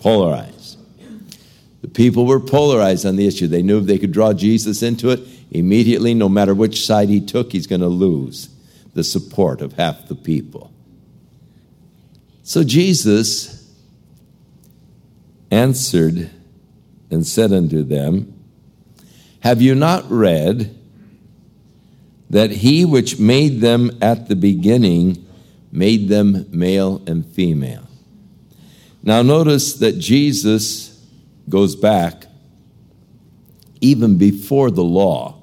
[0.00, 0.57] polarize.
[1.82, 3.46] The people were polarized on the issue.
[3.46, 5.20] They knew if they could draw Jesus into it,
[5.50, 8.48] immediately, no matter which side he took, he's going to lose
[8.94, 10.72] the support of half the people.
[12.42, 13.70] So Jesus
[15.50, 16.30] answered
[17.10, 18.34] and said unto them,
[19.40, 20.74] Have you not read
[22.30, 25.24] that he which made them at the beginning
[25.70, 27.86] made them male and female?
[29.02, 30.87] Now, notice that Jesus
[31.48, 32.26] goes back
[33.80, 35.40] even before the law.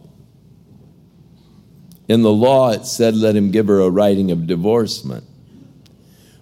[2.08, 5.24] In the law, it said, Let him give her a writing of divorcement.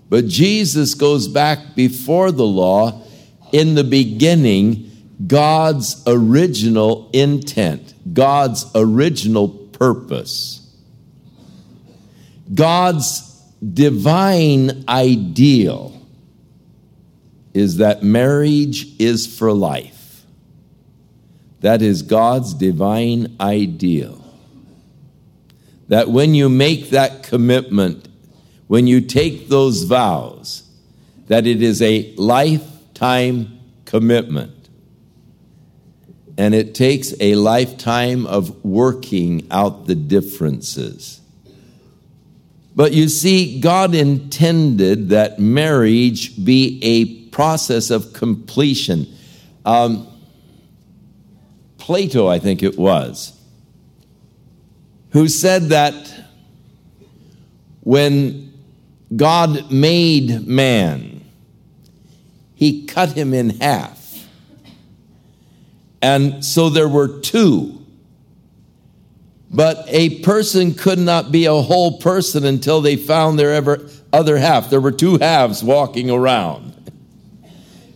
[0.09, 3.01] But Jesus goes back before the law.
[3.51, 4.91] In the beginning,
[5.26, 10.59] God's original intent, God's original purpose,
[12.53, 13.22] God's
[13.74, 16.02] divine ideal
[17.53, 20.25] is that marriage is for life.
[21.61, 24.19] That is God's divine ideal.
[25.87, 28.07] That when you make that commitment,
[28.67, 30.63] when you take those vows,
[31.27, 34.69] that it is a lifetime commitment.
[36.37, 41.21] And it takes a lifetime of working out the differences.
[42.75, 49.07] But you see, God intended that marriage be a process of completion.
[49.65, 50.07] Um,
[51.77, 53.38] Plato, I think it was,
[55.09, 55.93] who said that
[57.81, 58.53] when
[59.13, 61.25] God made man,
[62.55, 63.99] he cut him in half.
[66.01, 67.86] And so there were two.
[69.51, 74.38] But a person could not be a whole person until they found their ever, other
[74.38, 74.69] half.
[74.69, 76.72] There were two halves walking around.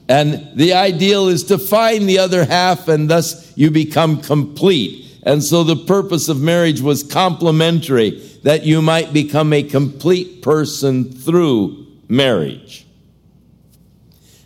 [0.09, 5.05] And the ideal is to find the other half, and thus you become complete.
[5.23, 8.11] And so the purpose of marriage was complementary,
[8.43, 12.85] that you might become a complete person through marriage.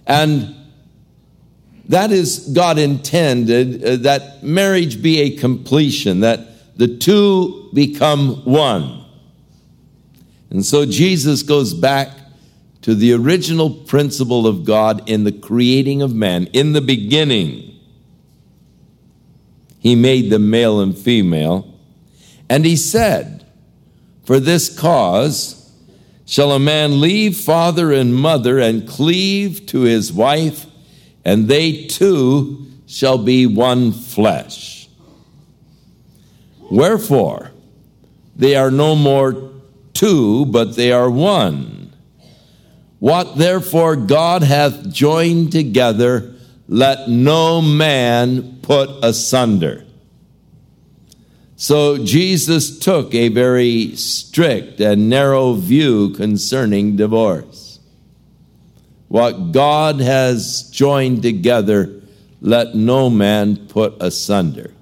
[0.07, 0.55] And
[1.89, 9.05] that is God intended uh, that marriage be a completion, that the two become one.
[10.49, 12.09] And so Jesus goes back
[12.81, 16.47] to the original principle of God in the creating of man.
[16.47, 17.79] In the beginning,
[19.79, 21.67] he made them male and female.
[22.49, 23.45] And he said,
[24.25, 25.71] For this cause
[26.25, 30.65] shall a man leave father and mother and cleave to his wife,
[31.25, 34.87] and they two shall be one flesh.
[36.69, 37.51] Wherefore,
[38.35, 39.51] they are no more
[39.93, 41.80] two, but they are one.
[43.01, 46.35] What therefore God hath joined together,
[46.67, 49.87] let no man put asunder.
[51.55, 57.79] So Jesus took a very strict and narrow view concerning divorce.
[59.07, 62.03] What God has joined together,
[62.39, 64.75] let no man put asunder.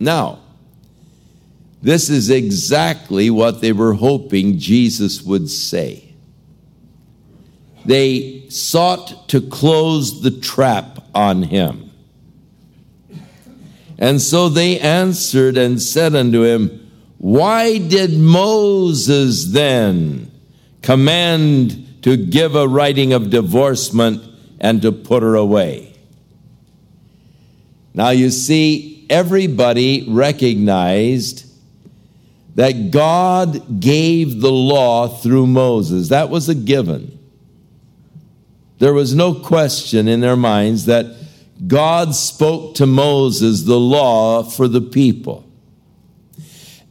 [0.00, 0.40] Now,
[1.80, 6.13] this is exactly what they were hoping Jesus would say
[7.84, 11.90] they sought to close the trap on him.
[13.98, 20.30] And so they answered and said unto him, Why did Moses then
[20.82, 24.22] command to give a writing of divorcement
[24.60, 25.94] and to put her away?
[27.94, 31.46] Now you see, everybody recognized
[32.56, 36.08] that God gave the law through Moses.
[36.08, 37.13] That was a given.
[38.78, 41.06] There was no question in their minds that
[41.66, 45.48] God spoke to Moses the law for the people.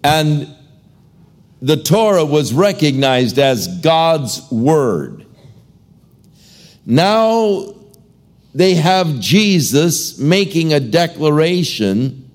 [0.04, 0.54] And
[1.62, 5.26] the Torah was recognized as God's word.
[6.86, 7.76] Now
[8.54, 12.30] they have Jesus making a declaration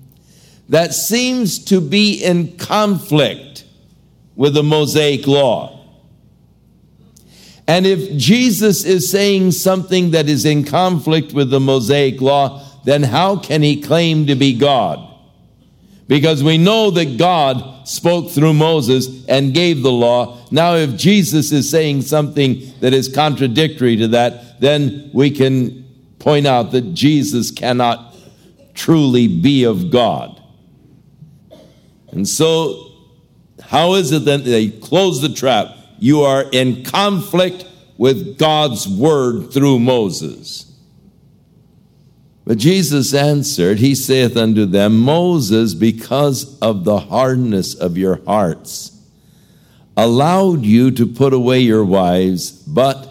[0.69, 3.65] that seems to be in conflict
[4.35, 5.78] with the Mosaic law.
[7.69, 13.03] And if Jesus is saying something that is in conflict with the Mosaic law, then
[13.03, 15.07] how can he claim to be God?
[16.07, 20.39] Because we know that God spoke through Moses and gave the law.
[20.49, 25.85] Now, if Jesus is saying something that is contradictory to that, then we can
[26.17, 28.15] point out that Jesus cannot
[28.73, 30.41] truly be of God.
[32.11, 32.87] And so,
[33.61, 35.75] how is it that they close the trap?
[35.99, 37.65] You are in conflict
[37.97, 40.65] with God's word through Moses.
[42.45, 48.99] But Jesus answered, He saith unto them, Moses, because of the hardness of your hearts,
[49.95, 53.07] allowed you to put away your wives, but,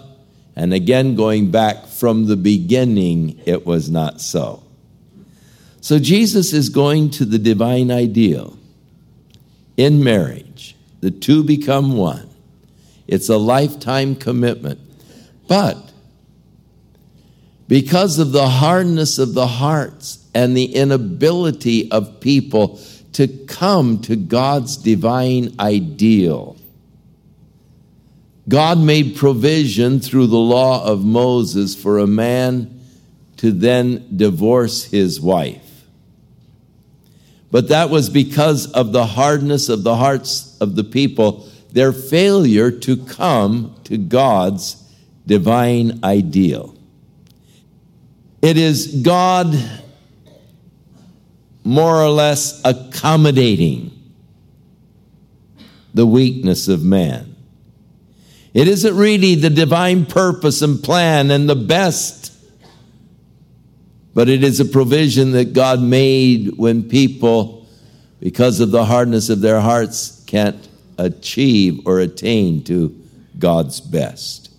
[0.57, 4.65] and again going back from the beginning, it was not so.
[5.81, 8.59] So Jesus is going to the divine ideal
[9.77, 10.75] in marriage.
[11.01, 12.28] The two become one.
[13.09, 14.79] It's a lifetime commitment.
[15.49, 15.91] But
[17.67, 22.81] because of the hardness of the hearts and the inability of people
[23.15, 26.57] to come to God's divine ideal,
[28.49, 32.81] God made provision through the law of Moses for a man
[33.39, 35.85] to then divorce his wife.
[37.51, 42.71] But that was because of the hardness of the hearts of the people, their failure
[42.71, 44.83] to come to God's
[45.27, 46.75] divine ideal.
[48.41, 49.55] It is God
[51.65, 53.93] more or less accommodating
[55.93, 57.35] the weakness of man.
[58.55, 62.33] It isn't really the divine purpose and plan and the best,
[64.15, 67.67] but it is a provision that God made when people,
[68.21, 70.69] because of the hardness of their hearts, can't
[70.99, 72.95] achieve or attain to
[73.39, 74.51] God's best.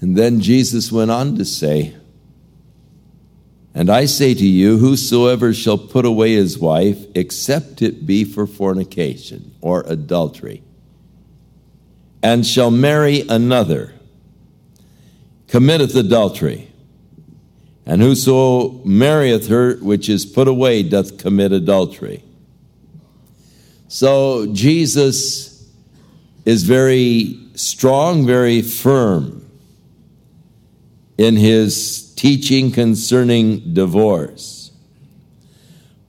[0.00, 1.94] And then Jesus went on to say,
[3.74, 8.46] And I say to you, whosoever shall put away his wife, except it be for
[8.46, 10.62] fornication or adultery,
[12.22, 13.94] and shall marry another,
[15.48, 16.70] committeth adultery.
[17.86, 22.24] And whoso marrieth her which is put away doth commit adultery.
[23.94, 25.70] So Jesus
[26.44, 29.48] is very strong, very firm
[31.16, 34.72] in his teaching concerning divorce.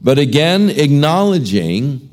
[0.01, 2.09] But again, acknowledging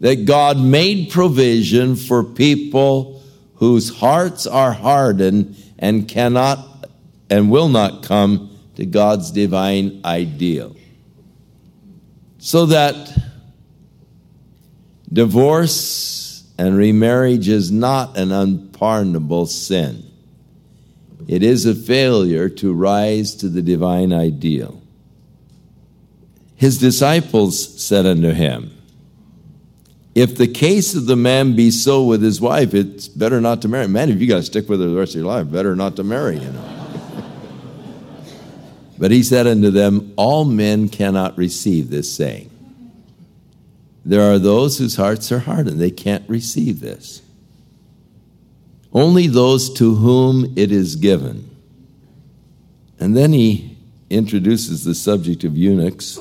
[0.00, 3.22] that God made provision for people
[3.56, 6.88] whose hearts are hardened and cannot
[7.28, 10.74] and will not come to God's divine ideal.
[12.38, 13.33] So that
[15.14, 20.04] divorce and remarriage is not an unpardonable sin.
[21.26, 24.82] It is a failure to rise to the divine ideal.
[26.56, 28.70] His disciples said unto him,
[30.14, 33.68] if the case of the man be so with his wife, it's better not to
[33.68, 33.88] marry.
[33.88, 35.96] Man, if you got to stick with her the rest of your life, better not
[35.96, 36.94] to marry, you know.
[38.98, 42.53] but he said unto them, All men cannot receive this saying.
[44.04, 47.22] There are those whose hearts are hardened, they can't receive this.
[48.92, 51.50] Only those to whom it is given.
[53.00, 53.76] And then he
[54.10, 56.18] introduces the subject of eunuchs.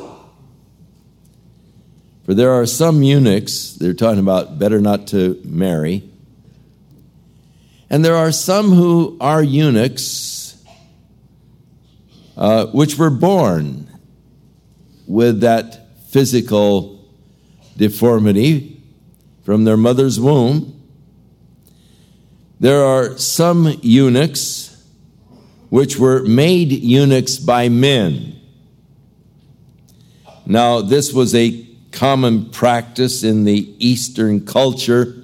[2.25, 6.09] For there are some eunuchs, they're talking about better not to marry.
[7.89, 10.63] And there are some who are eunuchs
[12.35, 13.87] uh, which were born
[15.05, 16.92] with that physical
[17.77, 18.81] deformity
[19.43, 20.81] from their mother's womb.
[22.59, 24.69] There are some eunuchs
[25.69, 28.39] which were made eunuchs by men.
[30.45, 35.23] Now, this was a common practice in the Eastern culture.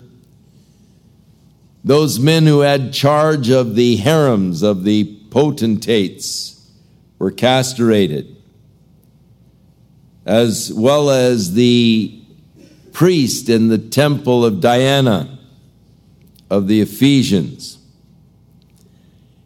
[1.84, 6.68] Those men who had charge of the harems of the potentates
[7.20, 8.36] were castrated,
[10.26, 12.18] as well as the
[13.00, 15.39] priest in the temple of Diana
[16.50, 17.78] of the Ephesians.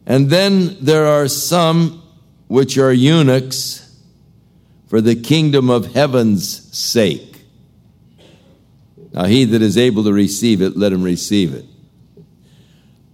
[0.06, 2.02] And then there are some
[2.48, 3.96] which are eunuchs
[4.88, 7.44] for the kingdom of heaven's sake.
[9.12, 11.64] Now, he that is able to receive it, let him receive it.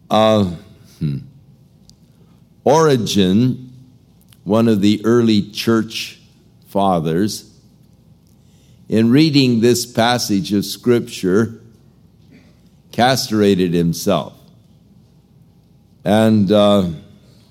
[0.08, 0.44] Uh,
[1.00, 1.18] hmm.
[2.64, 3.74] Origen,
[4.44, 6.18] one of the early church
[6.68, 7.49] fathers,
[8.90, 11.60] in reading this passage of Scripture,
[12.90, 14.36] castrated himself.
[16.04, 16.88] And uh,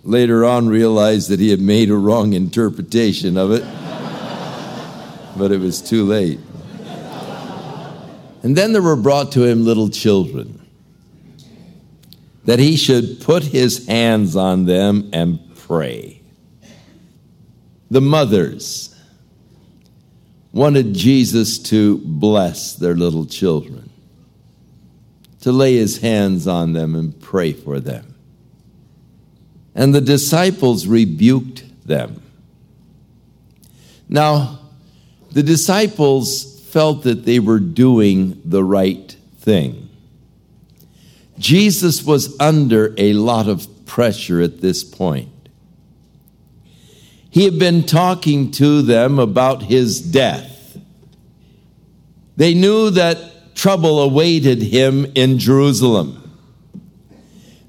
[0.03, 3.63] later on realized that he had made a wrong interpretation of it,
[5.37, 6.41] but it was too late.
[8.43, 10.67] And then there were brought to him little children,
[12.43, 16.21] that he should put his hands on them and pray.
[17.89, 18.93] The mothers
[20.51, 23.89] wanted Jesus to bless their little children,
[25.41, 28.15] to lay his hands on them and pray for them.
[29.75, 32.21] And the disciples rebuked them.
[34.07, 34.59] Now,
[35.31, 39.89] the disciples felt that they were doing the right thing.
[41.37, 45.29] Jesus was under a lot of pressure at this point.
[47.29, 50.77] He had been talking to them about his death.
[52.37, 56.15] They knew that trouble awaited him in Jerusalem.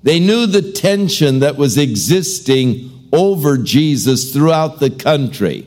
[0.03, 5.67] They knew the tension that was existing over Jesus throughout the country.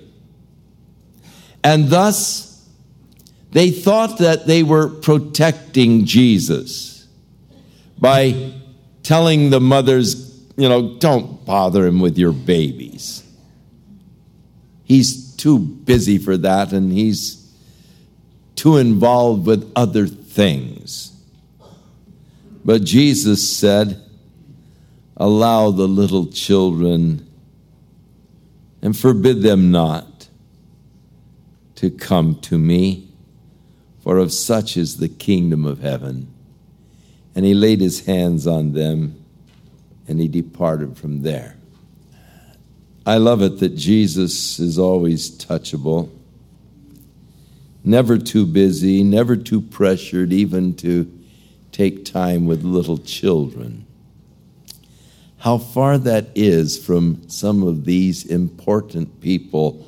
[1.63, 2.67] And thus,
[3.51, 7.07] they thought that they were protecting Jesus
[7.99, 8.53] by
[9.03, 13.22] telling the mothers, you know, don't bother him with your babies.
[14.93, 17.51] He's too busy for that and he's
[18.53, 21.19] too involved with other things.
[22.63, 23.99] But Jesus said,
[25.17, 27.27] Allow the little children
[28.83, 30.27] and forbid them not
[31.77, 33.09] to come to me,
[34.03, 36.31] for of such is the kingdom of heaven.
[37.33, 39.19] And he laid his hands on them
[40.07, 41.52] and he departed from there.
[43.05, 46.09] I love it that Jesus is always touchable,
[47.83, 51.11] never too busy, never too pressured, even to
[51.73, 53.85] take time with little children.
[55.39, 59.85] How far that is from some of these important people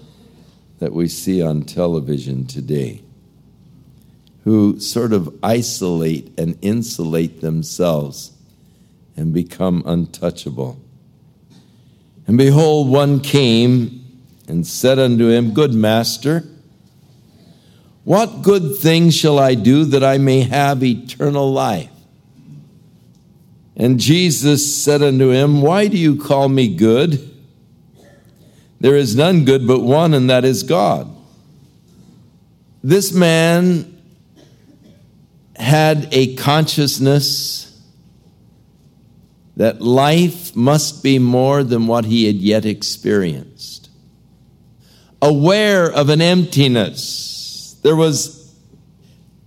[0.80, 3.02] that we see on television today,
[4.44, 8.34] who sort of isolate and insulate themselves
[9.16, 10.78] and become untouchable.
[12.28, 14.04] And behold, one came
[14.48, 16.44] and said unto him, Good master,
[18.04, 21.90] what good thing shall I do that I may have eternal life?
[23.76, 27.32] And Jesus said unto him, Why do you call me good?
[28.80, 31.14] There is none good but one, and that is God.
[32.84, 33.92] This man
[35.56, 37.75] had a consciousness
[39.58, 43.90] that life must be more than what he had yet experienced.
[45.22, 48.54] Aware of an emptiness, there was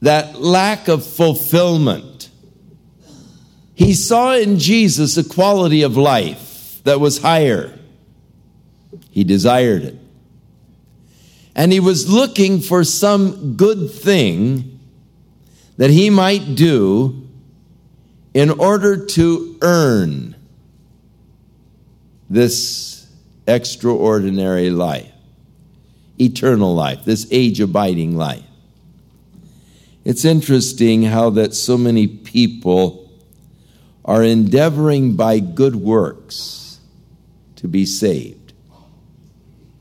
[0.01, 2.31] that lack of fulfillment.
[3.75, 7.79] He saw in Jesus a quality of life that was higher.
[9.11, 9.99] He desired it.
[11.55, 14.81] And he was looking for some good thing
[15.77, 17.28] that he might do
[18.39, 20.37] in order to earn
[22.31, 23.05] this
[23.49, 25.11] extraordinary life,
[26.21, 28.45] eternal life, this age abiding life.
[30.05, 33.11] It's interesting how that so many people
[34.05, 36.79] are endeavoring by good works
[37.57, 38.53] to be saved.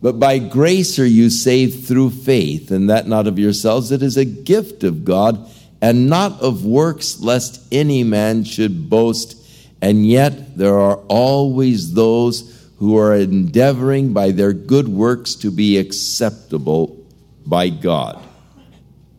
[0.02, 4.18] But by grace are you saved through faith, and that not of yourselves, it is
[4.18, 5.48] a gift of God
[5.82, 9.36] and not of works, lest any man should boast.
[9.82, 15.78] And yet there are always those who are endeavoring by their good works to be
[15.78, 17.06] acceptable
[17.46, 18.24] by God.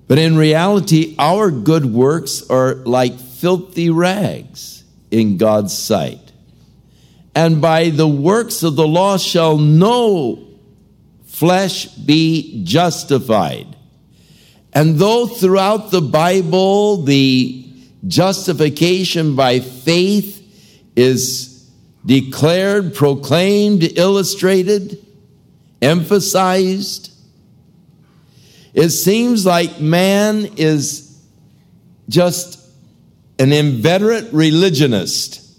[0.06, 6.32] But in reality, our good works are like filthy rags in God's sight.
[7.34, 10.44] And by the works of the law shall no
[11.26, 13.76] flesh be justified.
[14.78, 17.66] And though throughout the Bible the
[18.06, 20.40] justification by faith
[20.94, 21.68] is
[22.06, 25.04] declared, proclaimed, illustrated,
[25.82, 27.10] emphasized,
[28.72, 31.20] it seems like man is
[32.08, 32.64] just
[33.40, 35.58] an inveterate religionist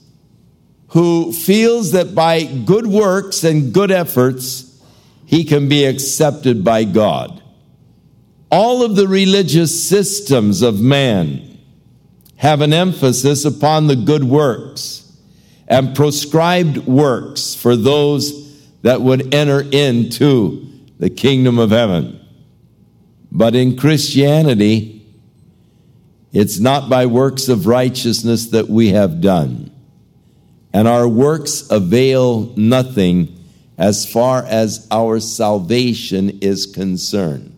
[0.91, 4.81] who feels that by good works and good efforts,
[5.25, 7.38] he can be accepted by God.
[8.51, 11.59] All of the religious systems of man
[12.37, 15.17] have an emphasis upon the good works
[15.67, 18.49] and proscribed works for those
[18.81, 22.19] that would enter into the kingdom of heaven.
[23.31, 25.05] But in Christianity,
[26.31, 29.71] it's not by works of righteousness that we have done.
[30.73, 33.35] And our works avail nothing
[33.77, 37.48] as far as our salvation is concerned.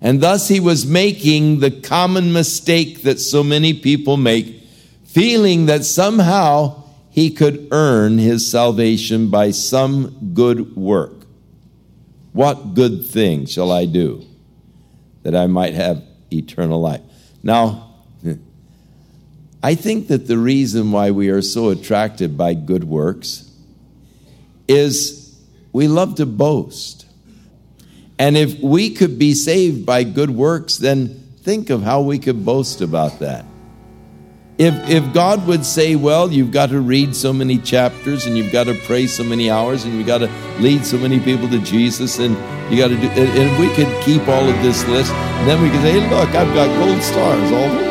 [0.00, 4.62] And thus he was making the common mistake that so many people make,
[5.04, 11.26] feeling that somehow he could earn his salvation by some good work.
[12.32, 14.24] What good thing shall I do
[15.22, 17.02] that I might have eternal life?
[17.42, 17.88] Now,
[19.62, 23.50] I think that the reason why we are so attracted by good works
[24.66, 25.36] is
[25.72, 27.04] we love to boast.
[28.20, 31.08] And if we could be saved by good works, then
[31.40, 33.46] think of how we could boast about that.
[34.58, 38.52] If, if God would say, well, you've got to read so many chapters and you've
[38.52, 41.60] got to pray so many hours and you've got to lead so many people to
[41.60, 42.36] Jesus and
[42.70, 45.10] you got to do, and, we could keep all of this list,
[45.46, 47.89] then we could say, hey, look, I've got gold stars all the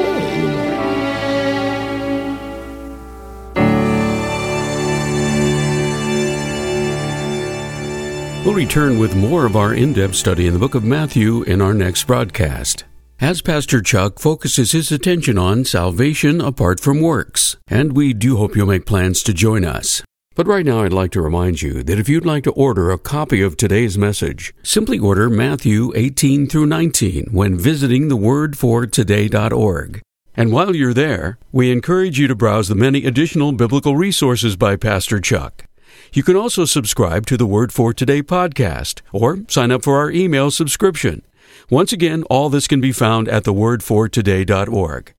[8.49, 11.61] We'll return with more of our in depth study in the book of Matthew in
[11.61, 12.83] our next broadcast
[13.21, 17.57] as Pastor Chuck focuses his attention on salvation apart from works.
[17.67, 20.01] And we do hope you'll make plans to join us.
[20.33, 22.97] But right now, I'd like to remind you that if you'd like to order a
[22.97, 30.01] copy of today's message, simply order Matthew 18 through 19 when visiting thewordfortoday.org.
[30.35, 34.75] And while you're there, we encourage you to browse the many additional biblical resources by
[34.75, 35.65] Pastor Chuck.
[36.11, 40.09] You can also subscribe to the Word for Today podcast or sign up for our
[40.09, 41.21] email subscription.
[41.69, 45.13] Once again, all this can be found at thewordfortoday.org.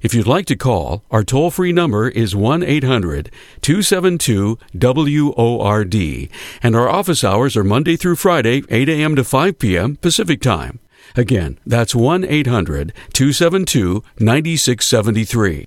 [0.00, 3.32] If you'd like to call, our toll free number is 1 800
[3.62, 5.94] 272 WORD,
[6.62, 9.16] and our office hours are Monday through Friday, 8 a.m.
[9.16, 9.96] to 5 p.m.
[9.96, 10.78] Pacific Time.
[11.16, 15.66] Again, that's 1 800 272 9673.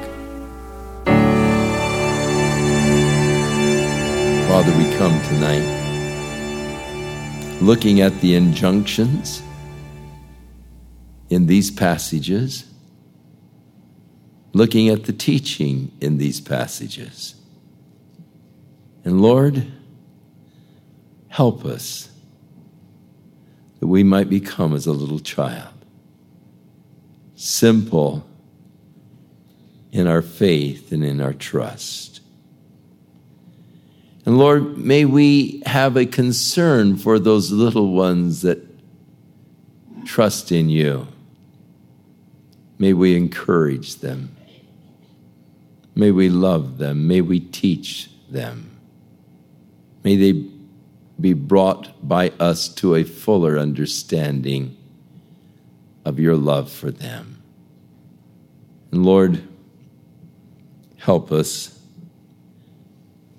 [4.51, 5.63] Father, we come tonight
[7.61, 9.41] looking at the injunctions
[11.29, 12.65] in these passages,
[14.51, 17.35] looking at the teaching in these passages.
[19.05, 19.71] And Lord,
[21.29, 22.11] help us
[23.79, 25.85] that we might become as a little child,
[27.35, 28.27] simple
[29.93, 32.10] in our faith and in our trust.
[34.25, 38.59] And Lord, may we have a concern for those little ones that
[40.05, 41.07] trust in you.
[42.77, 44.35] May we encourage them.
[45.95, 47.07] May we love them.
[47.07, 48.71] May we teach them.
[50.03, 50.45] May they
[51.19, 54.75] be brought by us to a fuller understanding
[56.05, 57.41] of your love for them.
[58.91, 59.43] And Lord,
[60.97, 61.70] help us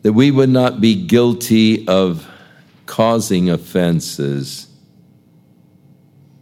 [0.03, 2.29] that we would not be guilty of
[2.87, 4.67] causing offenses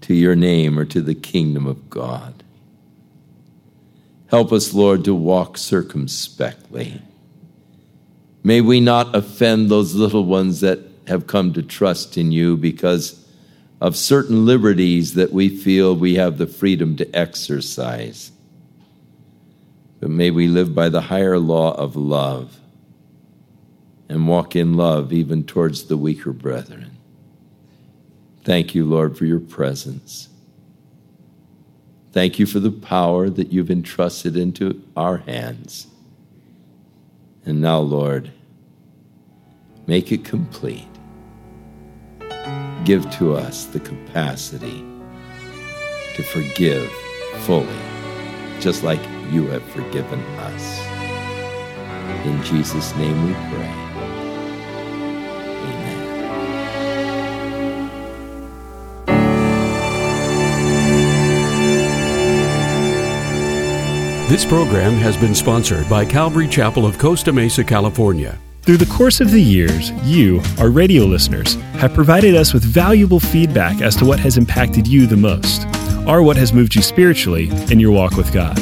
[0.01, 2.43] to your name or to the kingdom of God.
[4.29, 7.03] Help us, Lord, to walk circumspectly.
[8.43, 13.27] May we not offend those little ones that have come to trust in you because
[13.81, 18.31] of certain liberties that we feel we have the freedom to exercise.
[20.01, 22.60] But may we live by the higher law of love
[24.11, 26.91] and walk in love even towards the weaker brethren.
[28.43, 30.29] Thank you, Lord, for your presence.
[32.11, 35.87] Thank you for the power that you've entrusted into our hands.
[37.47, 38.33] And now, Lord,
[39.87, 40.89] make it complete.
[42.85, 44.85] Give to us the capacity
[46.17, 46.91] to forgive
[47.45, 47.69] fully,
[48.59, 49.01] just like
[49.31, 50.85] you have forgiven us.
[52.27, 53.90] In Jesus' name we pray.
[64.31, 68.39] This program has been sponsored by Calvary Chapel of Costa Mesa, California.
[68.63, 73.19] Through the course of the years, you, our radio listeners, have provided us with valuable
[73.19, 75.67] feedback as to what has impacted you the most,
[76.07, 78.57] or what has moved you spiritually in your walk with God.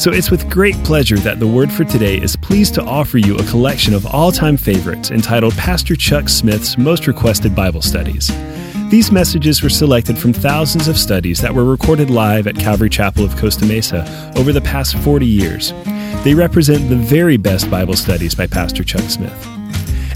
[0.00, 3.36] So it's with great pleasure that the Word for Today is pleased to offer you
[3.36, 8.30] a collection of all time favorites entitled Pastor Chuck Smith's Most Requested Bible Studies.
[8.92, 13.24] These messages were selected from thousands of studies that were recorded live at Calvary Chapel
[13.24, 14.04] of Costa Mesa
[14.36, 15.72] over the past 40 years.
[16.24, 19.32] They represent the very best Bible studies by Pastor Chuck Smith.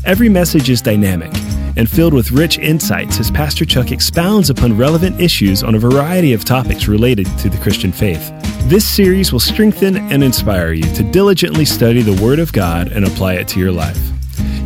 [0.05, 1.31] Every message is dynamic
[1.79, 6.35] and filled with rich insights as Pastor Chuck expounds upon relevant issues on a variety
[6.35, 8.31] of topics related to the Christian faith.
[8.69, 13.07] This series will strengthen and inspire you to diligently study the Word of God and
[13.07, 14.16] apply it to your life.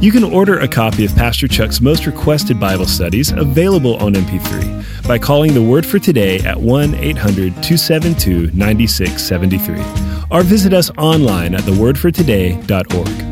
[0.00, 5.06] You can order a copy of Pastor Chuck's most requested Bible studies available on MP3
[5.06, 11.54] by calling the Word for Today at 1 800 272 9673 or visit us online
[11.54, 13.29] at thewordfortoday.org.